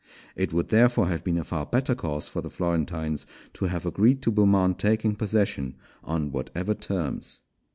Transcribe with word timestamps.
It 0.35 0.51
would 0.51 0.69
therefore 0.69 1.09
have 1.09 1.23
been 1.23 1.37
a 1.37 1.43
far 1.43 1.63
better 1.67 1.93
course 1.93 2.27
for 2.27 2.41
the 2.41 2.49
Florentines 2.49 3.27
to 3.53 3.65
have 3.65 3.85
agreed 3.85 4.23
to 4.23 4.31
Beaumont 4.31 4.79
taking 4.79 5.15
possession 5.15 5.75
on 6.03 6.31
whatever 6.31 6.73
terms. 6.73 7.41